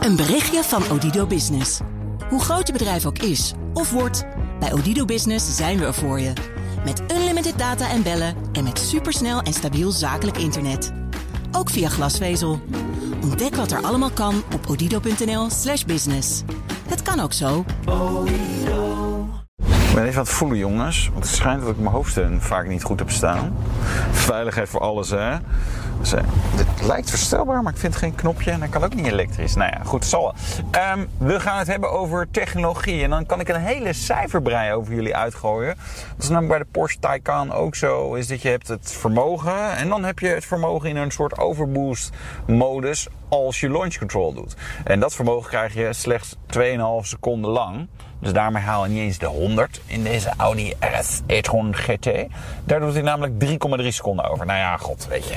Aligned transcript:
Een 0.00 0.16
berichtje 0.16 0.62
van 0.62 0.82
Odido 0.90 1.26
Business. 1.26 1.80
Hoe 2.28 2.40
groot 2.40 2.66
je 2.66 2.72
bedrijf 2.72 3.06
ook 3.06 3.18
is 3.18 3.52
of 3.74 3.90
wordt, 3.90 4.26
bij 4.60 4.72
Odido 4.72 5.04
Business 5.04 5.56
zijn 5.56 5.78
we 5.78 5.84
er 5.84 5.94
voor 5.94 6.20
je. 6.20 6.32
Met 6.84 7.02
unlimited 7.12 7.58
data 7.58 7.90
en 7.90 8.02
bellen 8.02 8.34
en 8.52 8.64
met 8.64 8.78
supersnel 8.78 9.40
en 9.40 9.52
stabiel 9.52 9.90
zakelijk 9.90 10.36
internet. 10.38 10.92
Ook 11.52 11.70
via 11.70 11.88
glasvezel. 11.88 12.60
Ontdek 13.22 13.54
wat 13.54 13.70
er 13.70 13.82
allemaal 13.82 14.10
kan 14.10 14.42
op 14.54 14.66
odido.nl/slash 14.68 15.84
business. 15.84 16.42
Het 16.88 17.02
kan 17.02 17.20
ook 17.20 17.32
zo. 17.32 17.64
Ik 19.90 19.96
ben 19.96 20.04
even 20.04 20.18
aan 20.18 20.24
het 20.24 20.34
voelen, 20.34 20.58
jongens. 20.58 21.10
Want 21.12 21.24
het 21.24 21.34
schijnt 21.34 21.60
dat 21.60 21.70
ik 21.70 21.78
mijn 21.78 21.94
hoofdsteun 21.94 22.40
vaak 22.40 22.68
niet 22.68 22.82
goed 22.82 22.98
heb 22.98 23.10
staan. 23.10 23.56
Veiligheid 24.10 24.68
voor 24.68 24.80
alles, 24.80 25.10
hè. 25.10 25.36
Eh, 26.00 26.22
dit 26.56 26.86
lijkt 26.86 27.10
verstelbaar, 27.10 27.62
maar 27.62 27.72
ik 27.72 27.78
vind 27.78 27.96
geen 27.96 28.14
knopje. 28.14 28.50
En 28.50 28.60
hij 28.60 28.68
kan 28.68 28.84
ook 28.84 28.94
niet 28.94 29.06
elektrisch. 29.06 29.54
Nou 29.54 29.70
ja, 29.72 29.80
goed, 29.84 30.04
zal. 30.04 30.34
Ehm, 30.70 31.06
we 31.18 31.40
gaan 31.40 31.58
het 31.58 31.66
hebben 31.66 31.90
over 31.90 32.30
technologie. 32.30 33.02
En 33.02 33.10
dan 33.10 33.26
kan 33.26 33.40
ik 33.40 33.48
een 33.48 33.60
hele 33.60 33.92
cijferbrei 33.92 34.72
over 34.72 34.94
jullie 34.94 35.16
uitgooien. 35.16 35.74
Dat 36.14 36.22
is 36.22 36.28
namelijk 36.28 36.48
bij 36.48 36.58
de 36.58 36.78
Porsche 36.78 36.98
Taycan 36.98 37.52
ook 37.52 37.74
zo. 37.74 38.14
Is 38.14 38.26
dat 38.26 38.42
je 38.42 38.48
hebt 38.48 38.68
het 38.68 38.92
vermogen. 38.92 39.76
En 39.76 39.88
dan 39.88 40.04
heb 40.04 40.18
je 40.18 40.28
het 40.28 40.44
vermogen 40.44 40.88
in 40.88 40.96
een 40.96 41.10
soort 41.10 41.38
overboost 41.38 42.10
modus 42.46 43.08
als 43.28 43.60
je 43.60 43.70
launch 43.70 43.98
control 43.98 44.34
doet. 44.34 44.56
En 44.84 45.00
dat 45.00 45.14
vermogen 45.14 45.48
krijg 45.48 45.74
je 45.74 45.92
slechts 45.92 46.36
2,5 46.46 47.06
seconden 47.06 47.50
lang. 47.50 47.88
Dus 48.20 48.32
daarmee 48.32 48.62
haal 48.62 48.84
je 48.84 48.90
niet 48.90 49.00
eens 49.00 49.18
de 49.18 49.26
100 49.26 49.80
in 49.86 50.02
deze 50.02 50.30
Audi 50.36 50.74
RS 50.78 51.20
e-tron 51.26 51.74
GT. 51.74 52.10
Daar 52.64 52.80
doet 52.80 52.92
hij 52.92 53.02
namelijk 53.02 53.32
3,3 53.80 53.86
seconden 53.86 54.30
over. 54.30 54.46
Nou 54.46 54.58
ja, 54.58 54.76
god, 54.76 55.06
weet 55.08 55.28
je. 55.28 55.36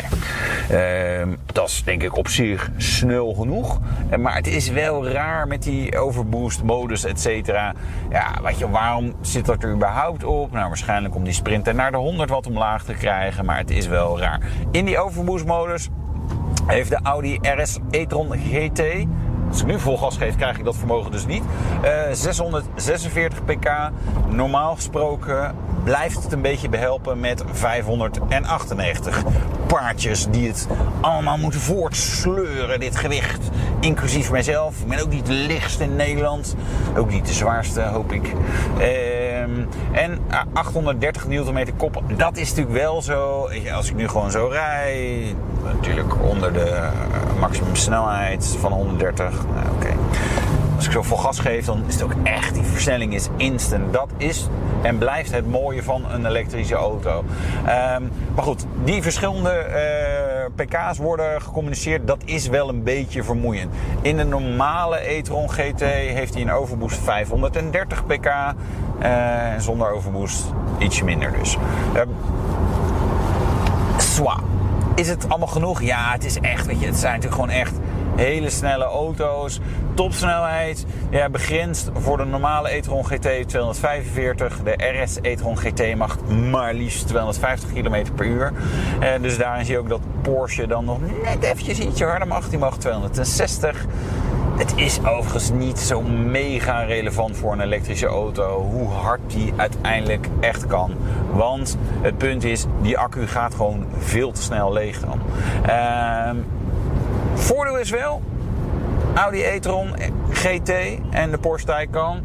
Ehm, 0.70 1.30
dat 1.46 1.68
is 1.68 1.84
denk 1.84 2.04
ik 2.04 2.18
op 2.18 2.27
zich 2.27 2.70
snel 2.77 3.34
genoeg. 3.34 3.80
Eh, 4.10 4.18
Maar 4.20 4.36
het 4.36 4.48
is 4.48 4.70
wel 4.70 5.08
raar 5.08 5.48
met 5.48 5.64
die 5.64 5.98
overboost 6.00 6.64
modus, 6.64 7.04
et 7.04 7.20
cetera. 7.20 7.74
Ja, 8.10 8.32
weet 8.44 8.57
je, 8.60 8.70
waarom 8.70 9.16
zit 9.22 9.46
dat 9.46 9.63
er 9.63 9.72
überhaupt 9.72 10.24
op? 10.24 10.52
Nou, 10.52 10.68
waarschijnlijk 10.68 11.16
om 11.16 11.24
die 11.24 11.34
sprinter 11.34 11.76
naar 11.76 11.91
de 11.91 11.98
100 11.98 12.29
wat 12.29 12.48
omlaag 12.48 12.84
te 12.84 12.94
krijgen. 12.94 13.46
Maar 13.46 13.57
het 13.57 13.70
is 13.70 13.88
wel 13.88 14.20
raar. 14.20 14.40
In 14.72 14.85
die 14.85 15.00
overboost 15.00 15.46
modus 15.46 15.90
heeft 16.68 16.90
de 16.90 17.00
Audi 17.04 17.40
RS 17.41 17.77
e-tron 17.91 18.32
GT. 18.32 18.82
Als 19.54 19.62
ik 19.62 19.68
nu 19.68 19.79
vol 19.79 19.98
gas 19.98 20.18
geef, 20.18 20.35
krijg 20.35 20.57
ik 20.57 20.63
dat 20.63 20.76
vermogen 20.76 21.12
dus 21.12 21.26
niet. 21.26 21.43
Eh, 21.82 21.91
646 22.12 23.46
pk. 23.46 23.91
Normaal 24.29 24.76
gesproken 24.76 25.55
blijft 25.84 26.23
het 26.23 26.32
een 26.32 26.41
beetje 26.41 26.70
behelpen 26.70 27.20
met 27.20 27.43
598 27.51 29.23
paardjes 29.68 30.27
die 30.29 30.48
het 30.48 30.68
allemaal 31.01 31.37
moeten 31.37 31.60
voortsleuren, 31.60 32.79
dit 32.79 32.95
gewicht. 32.95 33.49
Inclusief 33.79 34.32
mijzelf. 34.32 34.79
Ik 34.79 34.87
ben 34.87 35.01
ook 35.01 35.10
niet 35.10 35.26
de 35.26 35.34
lichtste 35.34 35.84
in 35.84 35.95
Nederland. 35.95 36.55
Ook 36.98 37.12
niet 37.12 37.27
de 37.27 37.34
zwaarste, 37.34 37.82
hoop 37.82 38.12
ik. 38.12 38.34
Ehm, 39.44 39.66
en 39.91 40.20
ah, 40.30 40.41
830 40.54 41.27
Nm 41.27 41.66
kop. 41.77 42.04
Dat 42.18 42.38
is 42.38 42.49
natuurlijk 42.49 42.76
wel 42.76 43.02
zo. 43.02 43.50
Als 43.74 43.90
ik 43.90 43.96
nu 43.96 44.08
gewoon 44.08 44.32
zo 44.32 44.48
rij. 44.48 45.35
Natuurlijk 45.63 46.22
onder 46.22 46.54
de 46.54 46.70
eh, 46.70 46.90
maximum 47.40 47.76
snelheid 47.76 48.55
van 48.60 48.72
130. 48.72 49.30
Nou, 49.30 49.76
Oké. 49.76 49.94
Als 50.76 50.85
ik 50.85 50.91
zo 50.91 51.02
vol 51.02 51.18
gas 51.18 51.40
geef, 51.40 51.66
dan 51.66 51.84
is 51.88 51.94
het 51.94 52.04
ook 52.04 52.13
echt, 52.24 52.54
die 52.54 52.63
versnelling 52.63 53.13
is 53.13 53.27
instant. 53.38 53.94
Dat 53.94 54.10
is 54.18 54.48
en 54.82 54.98
blijft 54.98 55.32
het 55.32 55.48
mooie 55.48 55.84
van 55.84 56.05
een 56.12 56.26
elektrische 56.26 56.76
auto. 56.76 57.24
Ehm, 57.66 58.04
maar 58.35 58.44
goed, 58.44 58.66
die 58.84 59.02
verschillende 59.02 59.50
eh, 59.50 60.46
pk's 60.55 60.98
worden 60.98 61.41
gecommuniceerd. 61.41 62.07
Dat 62.07 62.22
is 62.26 62.48
wel 62.48 62.70
een 62.70 62.84
beetje 62.84 63.24
vermoeiend. 63.24 63.74
In 64.02 64.18
de 64.18 64.24
normale 64.24 65.12
e-tron 65.12 65.50
GT 65.50 65.80
heeft 65.80 66.34
hij 66.34 66.41
een 66.41 66.52
overboost 66.52 66.97
530 66.97 68.06
pk. 68.06 68.30
Eh, 69.00 69.53
en 69.53 69.62
zonder 69.62 69.91
overboost 69.91 70.53
ietsje 70.80 71.03
minder 71.03 71.34
dus. 71.34 71.58
Ehm. 71.94 72.09
Is 74.95 75.09
het 75.09 75.29
allemaal 75.29 75.47
genoeg? 75.47 75.81
Ja, 75.81 76.12
het 76.12 76.25
is 76.25 76.40
echt, 76.40 76.66
weet 76.66 76.79
je, 76.79 76.85
het 76.85 76.97
zijn 76.97 77.13
natuurlijk 77.13 77.41
gewoon 77.41 77.59
echt 77.59 77.73
hele 78.16 78.50
snelle 78.50 78.84
auto's. 78.84 79.59
Topsnelheid, 79.94 80.85
ja, 81.09 81.29
begrensd 81.29 81.90
voor 81.94 82.17
de 82.17 82.25
normale 82.25 82.75
e-tron 82.75 83.06
GT 83.06 83.47
245. 83.47 84.59
De 84.63 85.01
RS 85.03 85.17
e-tron 85.22 85.57
GT 85.57 85.96
mag 85.96 86.17
maar 86.51 86.73
liefst 86.73 87.07
250 87.07 87.73
km 87.73 88.06
per 88.16 88.25
uur. 88.25 88.53
Eh, 89.00 89.09
dus 89.22 89.38
daarin 89.38 89.66
zie 89.66 89.73
je 89.73 89.79
ook 89.79 89.90
dat 89.90 90.01
Porsche 90.22 90.67
dan 90.67 90.85
nog 90.85 91.00
net 91.23 91.44
eventjes 91.44 91.79
ietsje 91.79 92.06
harder 92.06 92.28
mag. 92.28 92.50
Die 92.50 92.59
mag 92.59 92.78
260. 92.78 93.85
Het 94.58 94.74
is 94.75 95.00
overigens 95.06 95.52
niet 95.52 95.80
zo 95.80 96.02
mega 96.02 96.81
relevant 96.81 97.38
voor 97.38 97.53
een 97.53 97.62
elektrische 97.62 98.06
auto 98.06 98.62
hoe 98.62 98.90
hard 98.90 99.22
die 99.28 99.53
uiteindelijk 99.56 100.28
echt 100.40 100.68
kan. 100.68 100.91
Want 101.31 101.78
het 102.02 102.18
punt 102.18 102.44
is, 102.44 102.66
die 102.81 102.97
accu 102.97 103.28
gaat 103.28 103.56
gewoon 103.56 103.86
veel 103.97 104.31
te 104.31 104.41
snel 104.41 104.74
leeg 104.74 105.00
dan. 105.00 105.19
Ehm, 105.66 106.36
voordeel 107.34 107.78
is 107.78 107.90
wel, 107.90 108.22
Audi 109.14 109.41
e-tron 109.41 109.90
GT 110.31 110.72
en 111.09 111.31
de 111.31 111.38
Porsche 111.38 111.68
Taycan 111.68 112.22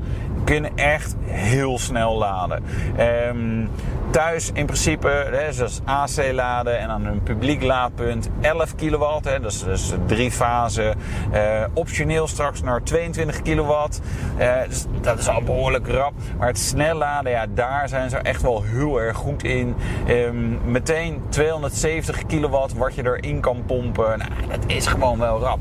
kunnen 0.49 0.77
echt 0.77 1.17
heel 1.25 1.79
snel 1.79 2.17
laden. 2.17 2.65
Ehm, 2.97 3.67
thuis 4.11 4.51
in 4.53 4.67
principe, 4.67 5.09
hè, 5.31 5.53
zoals 5.53 5.81
AC 5.85 6.33
laden 6.33 6.79
en 6.79 6.89
aan 6.89 7.05
een 7.05 7.23
publiek 7.23 7.63
laadpunt 7.63 8.29
11 8.41 8.75
kilowatt. 8.75 9.25
Hè, 9.25 9.41
dat 9.41 9.53
is 9.53 9.65
dus 9.65 9.93
drie 10.07 10.31
fasen. 10.31 10.95
Eh, 11.33 11.65
optioneel 11.73 12.27
straks 12.27 12.63
naar 12.63 12.83
22 12.83 13.43
kilowatt. 13.43 14.01
Eh, 14.37 14.55
dus 14.69 14.87
dat 15.01 15.19
is 15.19 15.29
al 15.29 15.43
behoorlijk 15.43 15.89
rap. 15.89 16.13
Maar 16.39 16.49
het 16.49 16.59
snel 16.59 16.95
laden, 16.95 17.33
ja, 17.33 17.47
daar 17.55 17.89
zijn 17.89 18.11
ze 18.11 18.17
echt 18.17 18.43
wel 18.43 18.63
heel 18.63 19.01
erg 19.01 19.17
goed 19.17 19.45
in. 19.45 19.75
Ehm, 20.07 20.71
meteen 20.71 21.23
270 21.29 22.27
kilowatt 22.27 22.75
wat 22.75 22.95
je 22.95 23.05
erin 23.05 23.41
kan 23.41 23.63
pompen. 23.67 24.19
Nou, 24.19 24.31
dat 24.49 24.65
is 24.67 24.87
gewoon 24.87 25.19
wel 25.19 25.41
rap. 25.41 25.59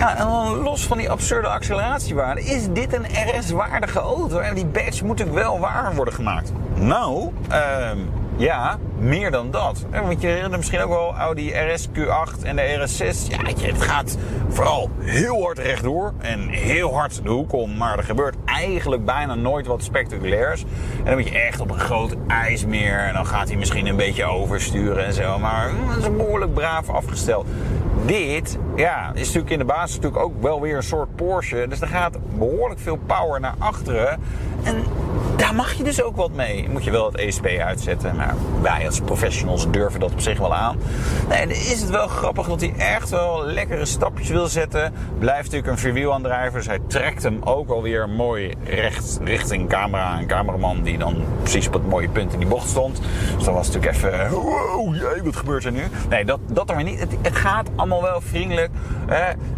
Ja, 0.00 0.16
en 0.16 0.26
dan 0.26 0.56
los 0.56 0.86
van 0.86 0.98
die 0.98 1.10
absurde 1.10 1.48
acceleratiewaarde, 1.48 2.40
is 2.40 2.68
dit 2.72 2.92
een 2.92 3.04
RS-waardige 3.04 3.98
auto? 3.98 4.38
En 4.38 4.54
die 4.54 4.66
badge 4.66 5.04
moet 5.04 5.18
natuurlijk 5.18 5.46
wel 5.46 5.58
waar 5.58 5.94
worden 5.94 6.14
gemaakt. 6.14 6.52
Nou, 6.74 7.32
ehm, 7.48 7.98
ja, 8.36 8.78
meer 8.98 9.30
dan 9.30 9.50
dat. 9.50 9.84
Hè, 9.90 10.00
Want 10.00 10.20
je 10.20 10.26
herinnert 10.26 10.56
misschien 10.56 10.80
ook 10.80 10.88
wel 10.88 11.14
Audi 11.14 11.50
RS 11.50 11.88
Q8 11.88 12.42
en 12.42 12.56
de 12.56 12.62
RS6. 12.62 13.28
Ja, 13.28 13.38
het 13.66 13.82
gaat 13.82 14.16
vooral 14.48 14.90
heel 15.00 15.42
hard 15.42 15.58
rechtdoor 15.58 16.12
en 16.18 16.48
heel 16.48 16.94
hard 16.94 17.22
de 17.22 17.30
hoek 17.30 17.52
om. 17.52 17.76
Maar 17.76 17.98
er 17.98 18.04
gebeurt 18.04 18.36
eigenlijk 18.44 19.04
bijna 19.04 19.34
nooit 19.34 19.66
wat 19.66 19.82
spectaculairs. 19.82 20.62
En 20.98 21.04
dan 21.04 21.14
moet 21.14 21.28
je 21.28 21.38
echt 21.38 21.60
op 21.60 21.70
een 21.70 21.78
groot 21.78 22.16
ijsmeer. 22.26 22.98
En 22.98 23.14
dan 23.14 23.26
gaat 23.26 23.48
hij 23.48 23.56
misschien 23.56 23.86
een 23.86 23.96
beetje 23.96 24.24
oversturen 24.24 25.04
en 25.04 25.12
zo. 25.12 25.38
Maar 25.38 25.70
mm, 25.70 25.88
dat 25.88 25.96
is 25.96 26.16
behoorlijk 26.16 26.54
braaf 26.54 26.88
afgesteld. 26.88 27.46
Dit, 28.06 28.58
ja, 28.76 29.10
is 29.14 29.26
natuurlijk 29.26 29.50
in 29.50 29.58
de 29.58 29.64
basis 29.64 29.96
natuurlijk 29.96 30.22
ook 30.22 30.42
wel 30.42 30.60
weer 30.60 30.76
een 30.76 30.82
soort 30.82 31.16
Porsche. 31.16 31.66
Dus 31.68 31.80
er 31.80 31.86
gaat 31.88 32.16
behoorlijk 32.38 32.80
veel 32.80 32.98
power 33.06 33.40
naar 33.40 33.54
achteren. 33.58 34.20
En 34.62 34.84
daar 35.40 35.54
mag 35.54 35.72
je 35.72 35.82
dus 35.82 36.02
ook 36.02 36.16
wat 36.16 36.32
mee. 36.32 36.68
Moet 36.68 36.84
je 36.84 36.90
wel 36.90 37.06
het 37.06 37.16
ESP 37.16 37.46
uitzetten. 37.46 38.16
Maar 38.16 38.34
wij 38.62 38.86
als 38.86 39.00
professionals 39.00 39.70
durven 39.70 40.00
dat 40.00 40.12
op 40.12 40.20
zich 40.20 40.38
wel 40.38 40.54
aan. 40.54 40.76
Nee, 41.28 41.46
dan 41.46 41.56
is 41.56 41.80
het 41.80 41.90
wel 41.90 42.08
grappig 42.08 42.46
dat 42.46 42.60
hij 42.60 42.74
echt 42.76 43.10
wel 43.10 43.44
lekkere 43.44 43.84
stapjes 43.84 44.28
wil 44.28 44.46
zetten. 44.46 44.92
Blijft 45.18 45.42
natuurlijk 45.42 45.72
een 45.72 45.78
vierwielaandrijver. 45.78 46.58
Dus 46.58 46.66
hij 46.66 46.78
trekt 46.86 47.22
hem 47.22 47.40
ook 47.44 47.68
alweer 47.70 48.08
mooi 48.08 48.54
recht 48.64 49.20
richting 49.24 49.68
camera. 49.68 50.18
Een 50.18 50.26
cameraman 50.26 50.82
die 50.82 50.98
dan 50.98 51.24
precies 51.42 51.66
op 51.66 51.72
het 51.72 51.88
mooie 51.88 52.08
punt 52.08 52.32
in 52.32 52.38
die 52.38 52.48
bocht 52.48 52.68
stond. 52.68 53.00
Dus 53.36 53.44
dat 53.44 53.54
was 53.54 53.66
natuurlijk 53.66 53.94
even... 53.94 54.30
Wow, 54.30 54.94
jee, 54.94 55.22
wat 55.22 55.36
gebeurt 55.36 55.64
er 55.64 55.72
nu? 55.72 55.82
Nee, 56.08 56.24
dat, 56.24 56.40
dat 56.46 56.68
er 56.68 56.74
maar 56.74 56.84
niet. 56.84 57.00
Het, 57.00 57.36
gaat 57.36 57.68
allemaal 57.76 58.02
wel 58.02 58.20
vriendelijk. 58.20 58.70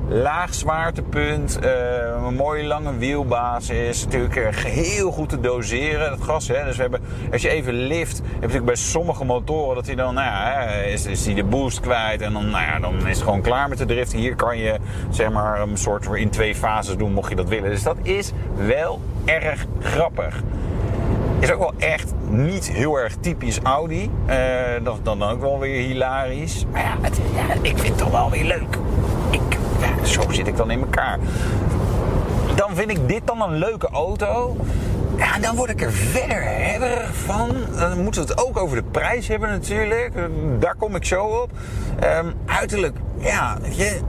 Laag 0.08 0.54
zwaartepunt. 0.54 1.58
eh, 1.58 2.24
een 2.26 2.34
mooie 2.34 2.64
lange 2.64 2.96
wielbasis. 2.96 4.04
Natuurlijk 4.04 4.36
eh, 4.36 4.54
heel 4.54 5.10
goed 5.10 5.28
te 5.28 5.40
doseren, 5.40 5.71
dat 5.80 6.22
gas. 6.22 6.48
Hè? 6.48 6.64
Dus 6.64 6.76
we 6.76 6.82
hebben, 6.82 7.00
als 7.32 7.42
je 7.42 7.48
even 7.48 7.74
lift, 7.74 8.16
heb 8.18 8.40
natuurlijk 8.40 8.64
bij 8.64 8.74
sommige 8.74 9.24
motoren 9.24 9.74
dat 9.74 9.86
hij 9.86 9.94
dan, 9.94 10.14
nou 10.14 10.26
ja, 10.26 10.64
is, 10.68 11.06
is 11.06 11.24
die 11.24 11.34
de 11.34 11.44
boost 11.44 11.80
kwijt. 11.80 12.20
En 12.20 12.32
dan, 12.32 12.50
nou 12.50 12.64
ja, 12.64 12.78
dan 12.78 13.06
is 13.06 13.16
het 13.16 13.24
gewoon 13.24 13.40
klaar 13.40 13.68
met 13.68 13.78
de 13.78 13.84
drift. 13.84 14.12
Hier 14.12 14.34
kan 14.34 14.58
je, 14.58 14.76
zeg 15.10 15.30
maar, 15.30 15.60
een 15.60 15.76
soort 15.76 16.06
in 16.14 16.30
twee 16.30 16.54
fases 16.54 16.96
doen, 16.96 17.12
mocht 17.12 17.28
je 17.28 17.36
dat 17.36 17.48
willen. 17.48 17.70
Dus 17.70 17.82
dat 17.82 17.96
is 18.02 18.32
wel 18.56 19.00
erg 19.24 19.66
grappig. 19.80 20.42
Is 21.38 21.52
ook 21.52 21.58
wel 21.58 21.74
echt 21.78 22.12
niet 22.28 22.70
heel 22.70 22.98
erg 22.98 23.14
typisch 23.20 23.58
Audi. 23.62 24.10
Eh, 24.26 24.36
dat 24.82 24.94
is 24.94 25.02
dan 25.02 25.22
ook 25.22 25.40
wel 25.40 25.58
weer 25.58 25.82
hilarisch. 25.82 26.66
Maar 26.72 26.82
ja, 26.82 26.96
ik 27.62 27.78
vind 27.78 27.88
het 27.88 27.98
toch 27.98 28.10
wel 28.10 28.30
weer 28.30 28.44
leuk. 28.44 28.78
Ik, 29.30 29.58
zo 30.02 30.30
zit 30.30 30.46
ik 30.46 30.56
dan 30.56 30.70
in 30.70 30.80
elkaar. 30.80 31.18
Dan 32.54 32.74
vind 32.74 32.90
ik 32.90 33.08
dit 33.08 33.22
dan 33.24 33.42
een 33.42 33.58
leuke 33.58 33.88
auto. 33.88 34.56
Ja, 35.22 35.38
dan 35.38 35.56
word 35.56 35.70
ik 35.70 35.82
er 35.82 35.92
verder 35.92 36.42
hebberig 36.42 37.14
van. 37.14 37.48
Dan 37.78 38.02
moeten 38.02 38.22
we 38.22 38.28
het 38.28 38.46
ook 38.46 38.58
over 38.58 38.76
de 38.76 38.82
prijs 38.90 39.28
hebben 39.28 39.48
natuurlijk. 39.48 40.12
Daar 40.58 40.74
kom 40.74 40.94
ik 40.94 41.04
zo 41.04 41.24
op. 41.24 41.50
Ehm, 42.00 42.26
uiterlijk, 42.46 42.96
ja, 43.18 43.56
je, 43.70 44.00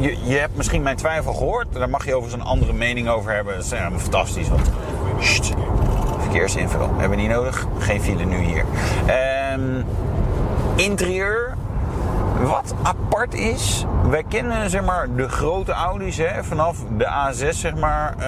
je, 0.00 0.16
je, 0.24 0.36
hebt 0.36 0.56
misschien 0.56 0.82
mijn 0.82 0.96
twijfel 0.96 1.32
gehoord. 1.32 1.72
Daar 1.72 1.88
mag 1.88 2.04
je 2.04 2.14
overigens 2.14 2.42
een 2.42 2.48
andere 2.48 2.72
mening 2.72 3.08
over 3.08 3.32
hebben. 3.32 3.54
Dat 3.54 3.64
is 3.64 3.70
ja, 3.70 3.90
fantastisch, 3.96 4.48
want... 4.48 4.70
Sst, 5.18 5.52
verkeersinvul. 6.20 6.88
Hebben 6.88 7.10
we 7.10 7.16
niet 7.16 7.30
nodig. 7.30 7.66
Geen 7.78 8.02
file 8.02 8.24
nu 8.24 8.36
hier. 8.36 8.64
Ehm, 9.06 9.82
interieur. 10.76 11.54
Wat 12.42 12.74
apart 12.82 13.34
is, 13.34 13.86
wij 14.08 14.24
kennen 14.28 14.70
zeg 14.70 14.84
maar 14.84 15.14
de 15.14 15.28
grote 15.28 15.72
Audi's 15.72 16.16
hè, 16.16 16.44
vanaf 16.44 16.78
de 16.96 17.04
A6 17.04 17.48
zeg 17.48 17.74
maar. 17.74 18.14
Uh, 18.18 18.26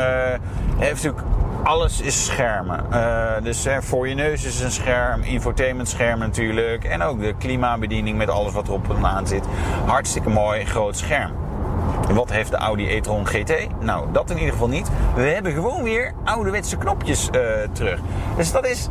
heeft 0.79 1.03
natuurlijk 1.03 1.32
alles 1.63 2.01
is 2.01 2.25
schermen. 2.25 2.85
Uh, 2.93 3.33
dus 3.43 3.65
hè, 3.65 3.83
voor 3.83 4.09
je 4.09 4.15
neus 4.15 4.45
is 4.45 4.61
een 4.61 4.71
scherm, 4.71 5.23
infotainment 5.23 5.89
scherm 5.89 6.19
natuurlijk. 6.19 6.85
En 6.85 7.03
ook 7.03 7.21
de 7.21 7.35
klimabediening 7.39 8.17
met 8.17 8.29
alles 8.29 8.53
wat 8.53 8.69
erop 8.69 8.91
en 8.91 9.07
aan 9.07 9.27
zit. 9.27 9.45
Hartstikke 9.87 10.29
mooi, 10.29 10.65
groot 10.65 10.97
scherm. 10.97 11.33
Wat 12.11 12.31
heeft 12.31 12.51
de 12.51 12.57
Audi 12.57 12.97
e-tron 12.97 13.27
GT? 13.27 13.53
Nou, 13.81 14.07
dat 14.13 14.31
in 14.31 14.37
ieder 14.37 14.53
geval 14.53 14.69
niet. 14.69 14.91
We 15.15 15.23
hebben 15.23 15.53
gewoon 15.53 15.83
weer 15.83 16.13
ouderwetse 16.25 16.77
knopjes 16.77 17.29
uh, 17.35 17.43
terug. 17.73 18.01
Dus 18.37 18.53
dat 18.53 18.67
is 18.67 18.89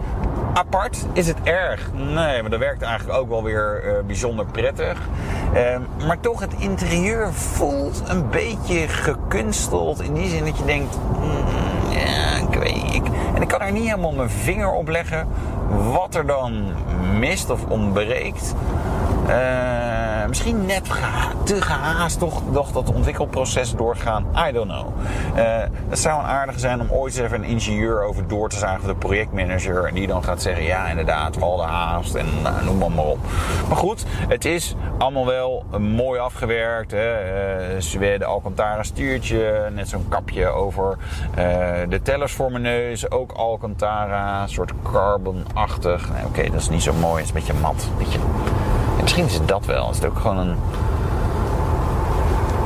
apart. 0.54 1.06
Is 1.14 1.28
het 1.28 1.38
erg? 1.44 1.90
Nee, 1.94 2.42
maar 2.42 2.50
dat 2.50 2.60
werkt 2.60 2.82
eigenlijk 2.82 3.20
ook 3.20 3.30
wel 3.30 3.44
weer 3.44 3.84
uh, 3.86 4.06
bijzonder 4.06 4.46
prettig. 4.46 5.00
Uh, 5.54 5.78
maar 6.08 6.20
toch, 6.20 6.40
het 6.40 6.54
interieur 6.58 7.34
voelt 7.34 8.04
een 8.08 8.30
beetje 8.30 8.88
gekunsteld. 8.88 10.02
In 10.02 10.14
die 10.14 10.30
zin 10.30 10.46
dat 10.46 10.58
je 10.58 10.66
denkt... 10.66 10.98
Mm, 11.20 11.81
ja, 11.92 12.38
ik 12.50 12.60
weet 12.60 12.94
ik, 12.94 13.04
En 13.36 13.42
ik 13.42 13.48
kan 13.48 13.62
er 13.62 13.72
niet 13.72 13.84
helemaal 13.84 14.12
mijn 14.12 14.30
vinger 14.30 14.72
op 14.72 14.88
leggen 14.88 15.28
wat 15.92 16.16
er 16.16 16.26
dan 16.26 16.64
mist 17.20 17.50
of 17.50 17.66
ontbreekt. 17.68 18.56
Uh, 19.28 19.91
misschien 20.32 20.66
net 20.66 20.86
te 21.44 21.62
gehaast 21.62 22.20
toch, 22.20 22.42
toch 22.54 22.72
dat 22.72 22.94
ontwikkelproces 22.94 23.76
doorgaan. 23.76 24.26
I 24.48 24.52
don't 24.52 24.72
know. 24.72 24.88
Uh, 25.36 25.44
het 25.90 26.00
zou 26.00 26.20
een 26.20 26.26
aardige 26.26 26.60
zijn 26.60 26.82
om 26.82 26.92
ooit 26.92 27.14
eens 27.14 27.24
even 27.24 27.44
een 27.44 27.50
ingenieur 27.50 28.04
over 28.04 28.28
door 28.28 28.50
te 28.50 28.58
zagen. 28.58 28.88
De 28.88 28.96
projectmanager. 28.96 29.86
En 29.86 29.94
die 29.94 30.08
dan 30.08 30.24
gaat 30.24 30.42
zeggen: 30.42 30.64
ja, 30.64 30.88
inderdaad, 30.88 31.36
we 31.36 31.46
hadden 31.46 31.66
haast. 31.66 32.16
En 32.16 32.26
nou, 32.42 32.64
noem 32.66 32.78
maar, 32.78 32.92
maar 32.92 33.06
op. 33.06 33.18
Maar 33.68 33.78
goed, 33.78 34.04
het 34.28 34.46
is 34.46 34.76
allemaal 34.98 35.26
wel 35.26 35.64
mooi 35.80 36.20
afgewerkt. 36.20 36.92
Hè. 36.92 37.74
Uh, 37.74 37.82
Zweden 37.82 38.28
Alcantara 38.28 38.84
stuurtje. 38.84 39.70
Net 39.74 39.90
zo'n 39.90 40.06
kapje 40.10 40.48
over 40.48 40.98
de 41.90 42.00
tellers 42.04 42.34
voor 42.34 42.52
mijn 42.52 42.64
neus. 42.64 43.12
Ook 43.12 43.32
Alcantara. 43.32 44.42
Een 44.42 44.50
soort 44.50 44.72
carbon-achtig. 44.92 46.10
Oké, 46.26 46.44
dat 46.44 46.62
is 46.62 46.70
niet 46.70 46.84
zo 46.84 46.94
mooi. 46.94 47.24
Het 47.24 47.24
is 47.24 47.28
een 47.28 47.34
beetje 47.34 47.62
mat. 47.62 47.88
Een 47.92 47.98
beetje 47.98 48.20
misschien 49.02 49.26
is 49.26 49.34
het 49.34 49.48
dat 49.48 49.66
wel. 49.66 49.90
Is 49.90 49.96
het 49.96 50.06
ook 50.06 50.20
gewoon 50.20 50.38
een. 50.38 50.56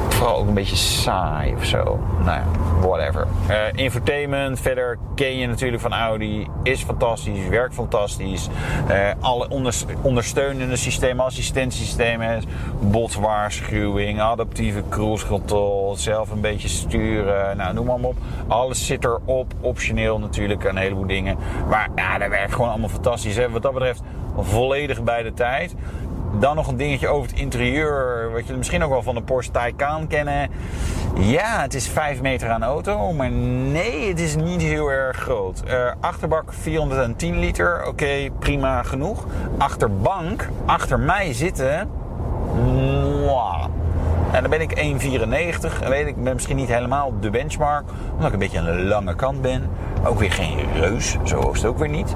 Vooral 0.10 0.38
ook 0.38 0.48
een 0.48 0.54
beetje 0.54 0.75
saai 0.75 1.54
of 1.56 1.66
zo. 1.66 2.00
Nou 2.24 2.39
ja, 2.39 2.45
whatever. 2.81 3.27
Uh, 3.50 3.56
infotainment, 3.74 4.60
verder 4.60 4.98
ken 5.16 5.38
je 5.38 5.48
natuurlijk 5.48 5.81
van 5.81 5.94
Audi. 5.94 6.48
Is 6.63 6.83
fantastisch, 6.83 7.48
werkt 7.48 7.74
fantastisch. 7.74 8.50
Uh, 8.89 8.95
alle 9.19 9.48
ondersteunende 10.01 10.75
systemen, 10.75 11.25
assistentiesystemen. 11.25 12.44
Botswaarschuwing, 12.80 14.21
adaptieve 14.21 14.83
cruise 14.89 15.28
control. 15.28 15.95
Zelf 15.95 16.31
een 16.31 16.42
beetje 16.42 16.68
sturen. 16.68 17.57
Nou, 17.57 17.74
noem 17.74 17.86
maar 17.86 17.95
op. 17.95 18.16
Alles 18.48 18.86
zit 18.86 19.04
erop. 19.04 19.54
Optioneel 19.62 20.19
natuurlijk, 20.19 20.63
een 20.63 20.78
heleboel 20.78 21.07
dingen. 21.07 21.38
Maar 21.69 21.89
ja, 21.95 22.18
dat 22.18 22.30
werkt 22.30 22.54
gewoon 22.54 22.69
allemaal 22.69 22.89
fantastisch. 22.89 23.36
Hè. 23.36 23.50
Wat 23.50 23.62
dat 23.62 23.74
betreft 23.74 24.01
volledig 24.39 25.04
bij 25.04 25.24
de 25.24 25.33
tijd. 25.33 25.75
Dan 26.39 26.55
nog 26.55 26.67
een 26.67 26.77
dingetje 26.77 27.07
over 27.07 27.29
het 27.29 27.39
interieur, 27.39 28.31
wat 28.31 28.47
je 28.47 28.53
misschien 28.53 28.83
ook 28.83 28.89
wel 28.89 29.03
van 29.03 29.15
de 29.15 29.21
Porsche 29.21 29.51
Taycan 29.51 30.07
kennen. 30.07 30.49
Ja, 31.15 31.61
het 31.61 31.73
is 31.73 31.87
5 31.87 32.21
meter 32.21 32.49
aan 32.49 32.63
auto, 32.63 33.13
maar 33.13 33.31
nee, 33.31 34.09
het 34.09 34.19
is 34.19 34.35
niet 34.35 34.61
heel 34.61 34.91
erg 34.91 35.17
groot. 35.17 35.63
Uh, 35.67 35.91
achterbak 35.99 36.53
410 36.53 37.39
liter, 37.39 37.87
oké, 37.87 38.29
prima 38.39 38.83
genoeg. 38.83 39.25
Achterbank, 39.57 40.49
achter 40.65 40.99
mij 40.99 41.33
zitten... 41.33 41.89
En 44.35 44.41
dan 44.41 44.49
ben 44.49 44.61
ik 44.61 44.77
1,94. 44.77 45.81
En 45.81 45.89
weet 45.89 46.07
ik, 46.07 46.23
ben 46.23 46.33
misschien 46.33 46.55
niet 46.55 46.69
helemaal 46.69 47.13
de 47.19 47.29
benchmark. 47.29 47.83
Omdat 48.11 48.27
ik 48.27 48.33
een 48.33 48.39
beetje 48.39 48.59
aan 48.59 48.65
de 48.65 48.83
lange 48.83 49.15
kant 49.15 49.41
ben. 49.41 49.69
Ook 50.05 50.19
weer 50.19 50.31
geen 50.31 50.57
reus, 50.73 51.17
zo 51.23 51.51
het 51.53 51.65
ook 51.65 51.77
weer 51.77 51.89
niet. 51.89 52.15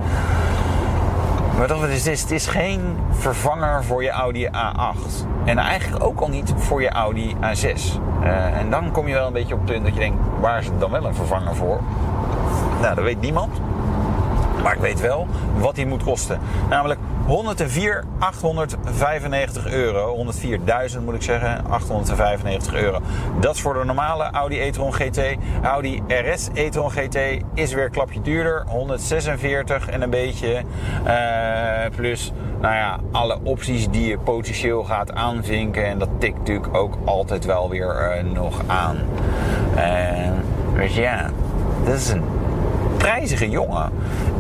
Maar 1.59 1.67
dat 1.67 1.81
het 1.81 2.07
is, 2.07 2.21
het 2.21 2.31
is 2.31 2.47
geen 2.47 2.97
vervanger 3.09 3.83
voor 3.83 4.03
je 4.03 4.09
Audi 4.09 4.47
A8. 4.47 5.25
En 5.45 5.57
eigenlijk 5.57 6.03
ook 6.03 6.19
al 6.19 6.29
niet 6.29 6.53
voor 6.55 6.81
je 6.81 6.89
Audi 6.89 7.35
A6. 7.35 7.99
Uh, 8.23 8.57
en 8.57 8.69
dan 8.69 8.91
kom 8.91 9.07
je 9.07 9.13
wel 9.13 9.27
een 9.27 9.33
beetje 9.33 9.53
op 9.53 9.59
het 9.59 9.71
punt 9.71 9.83
dat 9.83 9.93
je 9.93 9.99
denkt, 9.99 10.17
waar 10.41 10.59
is 10.59 10.65
het 10.65 10.79
dan 10.79 10.91
wel 10.91 11.05
een 11.05 11.15
vervanger 11.15 11.55
voor? 11.55 11.79
Nou, 12.81 12.95
dat 12.95 13.03
weet 13.03 13.21
niemand. 13.21 13.61
Maar 14.63 14.73
ik 14.73 14.79
weet 14.79 14.99
wel 14.99 15.27
wat 15.57 15.75
die 15.75 15.85
moet 15.85 16.03
kosten. 16.03 16.39
Namelijk 16.69 16.99
104, 17.25 18.03
895 18.19 19.67
euro. 19.67 20.25
104.000 20.95 21.03
moet 21.03 21.13
ik 21.13 21.21
zeggen. 21.21 21.65
895 21.69 22.73
euro. 22.73 22.99
Dat 23.39 23.55
is 23.55 23.61
voor 23.61 23.73
de 23.73 23.85
normale 23.85 24.29
Audi 24.31 24.59
e-tron 24.59 24.93
GT. 24.93 25.19
Audi 25.61 26.03
RS 26.07 26.47
e-tron 26.53 26.91
GT 26.91 27.17
is 27.53 27.73
weer 27.73 27.85
een 27.85 27.91
klapje 27.91 28.21
duurder. 28.21 28.63
146 28.67 29.89
en 29.89 30.01
een 30.01 30.09
beetje. 30.09 30.61
Uh, 31.07 31.95
plus, 31.95 32.31
nou 32.61 32.75
ja, 32.75 32.99
alle 33.11 33.39
opties 33.43 33.89
die 33.89 34.07
je 34.07 34.17
potentieel 34.17 34.83
gaat 34.83 35.13
aanvinken. 35.13 35.85
En 35.85 35.99
dat 35.99 36.09
tikt 36.17 36.37
natuurlijk 36.37 36.77
ook 36.77 36.97
altijd 37.05 37.45
wel 37.45 37.69
weer 37.69 38.17
uh, 38.25 38.33
nog 38.33 38.61
aan. 38.67 38.97
Uh, 39.75 40.29
dus 40.75 40.95
ja, 40.95 41.29
dat 41.85 41.95
is 41.95 42.09
een 42.09 42.23
prijzige 42.97 43.49
jongen. 43.49 43.91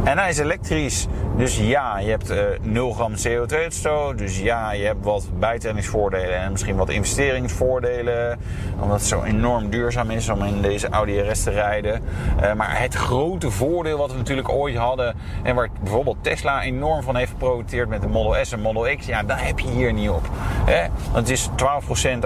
En 0.03 0.17
hij 0.17 0.29
is 0.29 0.37
elektrisch. 0.37 1.07
Dus 1.37 1.57
ja, 1.57 1.97
je 1.97 2.09
hebt 2.09 2.31
uh, 2.31 2.53
eh, 2.53 2.61
0 2.61 2.91
gram 2.91 3.13
CO2-uitstoot. 3.27 4.17
Dus 4.17 4.39
ja, 4.39 4.71
je 4.71 4.85
hebt 4.85 5.05
wat 5.05 5.29
bijtellingsvoordelen 5.39 6.35
en 6.35 6.51
misschien 6.51 6.75
wat 6.75 6.89
investeringsvoordelen. 6.89 8.39
Omdat 8.79 8.97
het 8.97 9.07
zo 9.07 9.23
enorm 9.23 9.69
duurzaam 9.69 10.09
is 10.09 10.29
om 10.29 10.43
in 10.43 10.61
deze 10.61 10.89
Audi 10.89 11.19
RS 11.19 11.43
te 11.43 11.51
rijden. 11.51 12.01
Uh, 12.41 12.53
maar 12.53 12.81
het 12.81 12.93
grote 12.93 13.51
voordeel 13.51 13.97
wat 13.97 14.11
we 14.11 14.17
natuurlijk 14.17 14.49
ooit 14.49 14.75
hadden... 14.75 15.15
en 15.43 15.55
waar 15.55 15.69
bijvoorbeeld 15.81 16.17
Tesla 16.23 16.61
enorm 16.61 17.03
van 17.03 17.15
heeft 17.15 17.31
geprofiteerd 17.31 17.89
met 17.89 18.01
de 18.01 18.07
Model 18.07 18.45
S 18.45 18.51
en 18.51 18.61
Model 18.61 18.95
X... 18.95 19.05
ja, 19.05 19.23
daar 19.23 19.45
heb 19.45 19.59
je 19.59 19.69
hier 19.69 19.93
niet 19.93 20.09
op. 20.09 20.29
Hè? 20.65 20.87
Want 21.11 21.27
het 21.27 21.29
is 21.29 21.49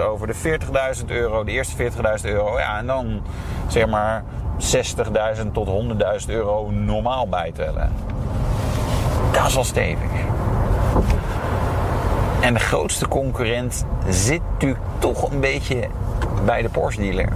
over 0.00 0.26
de 0.26 0.34
40.000 0.34 1.06
euro, 1.06 1.44
de 1.44 1.52
eerste 1.52 1.90
40.000 1.92 1.94
euro. 2.22 2.58
Ja, 2.58 2.78
en 2.78 2.86
dan 2.86 3.22
zeg 3.68 3.86
maar 3.86 4.24
60.000 4.58 5.52
tot 5.52 5.68
100.000 6.26 6.26
euro 6.26 6.70
normaal 6.70 7.28
Dat 9.32 9.46
is 9.46 9.54
wel 9.54 9.64
stevig. 9.64 10.10
En 12.40 12.54
de 12.54 12.60
grootste 12.60 13.08
concurrent 13.08 13.84
zit 14.08 14.40
natuurlijk 14.52 14.80
toch 14.98 15.30
een 15.30 15.40
beetje 15.40 15.88
bij 16.44 16.62
de 16.62 16.68
Porsche 16.68 17.00
dealer. 17.00 17.28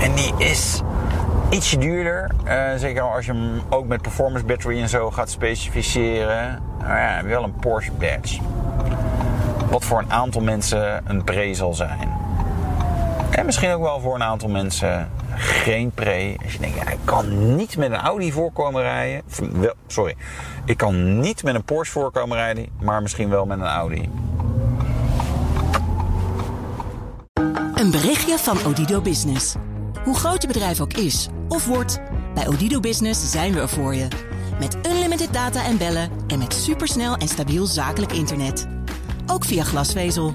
En 0.00 0.12
die 0.14 0.34
is 0.36 0.82
ietsje 1.50 1.78
duurder. 1.78 2.30
Uh, 2.46 2.64
zeker 2.76 3.02
als 3.02 3.26
je 3.26 3.32
hem 3.32 3.60
ook 3.68 3.86
met 3.86 4.02
performance 4.02 4.44
battery 4.44 4.80
en 4.80 4.88
zo 4.88 5.10
gaat 5.10 5.30
specificeren. 5.30 6.62
Maar 6.78 7.00
ja, 7.00 7.24
wel 7.24 7.42
een 7.42 7.54
Porsche 7.54 7.92
badge. 7.92 8.40
Wat 9.70 9.84
voor 9.84 9.98
een 9.98 10.12
aantal 10.12 10.40
mensen 10.40 11.02
een 11.04 11.24
pre 11.24 11.54
zal 11.54 11.74
zijn. 11.74 12.25
En 13.30 13.46
misschien 13.46 13.70
ook 13.70 13.82
wel 13.82 14.00
voor 14.00 14.14
een 14.14 14.22
aantal 14.22 14.48
mensen 14.48 15.10
geen 15.34 15.90
pre. 15.90 16.36
Als 16.42 16.52
je 16.52 16.58
denkt, 16.58 16.76
ja, 16.76 16.88
ik 16.88 16.98
kan 17.04 17.56
niet 17.56 17.76
met 17.76 17.90
een 17.90 17.96
Audi 17.96 18.32
voorkomen 18.32 18.82
rijden. 18.82 19.22
Wel, 19.52 19.74
sorry, 19.86 20.14
ik 20.64 20.76
kan 20.76 21.20
niet 21.20 21.42
met 21.42 21.54
een 21.54 21.64
Porsche 21.64 21.92
voorkomen 21.92 22.36
rijden, 22.36 22.66
maar 22.80 23.02
misschien 23.02 23.28
wel 23.28 23.46
met 23.46 23.58
een 23.58 23.66
Audi. 23.66 24.08
Een 27.74 27.90
berichtje 27.90 28.38
van 28.38 28.58
Odido 28.66 29.00
Business. 29.00 29.54
Hoe 30.04 30.16
groot 30.16 30.42
je 30.42 30.48
bedrijf 30.48 30.80
ook 30.80 30.92
is 30.92 31.28
of 31.48 31.66
wordt, 31.66 32.00
bij 32.34 32.48
Odido 32.48 32.80
Business 32.80 33.30
zijn 33.30 33.52
we 33.52 33.60
er 33.60 33.68
voor 33.68 33.94
je. 33.94 34.08
Met 34.58 34.76
unlimited 34.86 35.32
data 35.32 35.64
en 35.64 35.78
bellen 35.78 36.10
en 36.26 36.38
met 36.38 36.54
supersnel 36.54 37.16
en 37.16 37.28
stabiel 37.28 37.66
zakelijk 37.66 38.12
internet. 38.12 38.66
Ook 39.26 39.44
via 39.44 39.64
glasvezel. 39.64 40.34